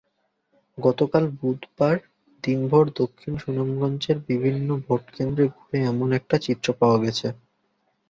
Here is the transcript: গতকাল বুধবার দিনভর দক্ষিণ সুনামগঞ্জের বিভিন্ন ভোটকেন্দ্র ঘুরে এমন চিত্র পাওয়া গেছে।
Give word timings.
গতকাল 0.77 1.23
বুধবার 1.37 1.95
দিনভর 2.43 2.85
দক্ষিণ 2.95 3.33
সুনামগঞ্জের 3.37 4.17
বিভিন্ন 4.29 4.69
ভোটকেন্দ্র 4.85 5.41
ঘুরে 5.55 5.77
এমন 5.91 6.09
চিত্র 6.41 6.67
পাওয়া 6.79 6.97
গেছে। 7.03 7.27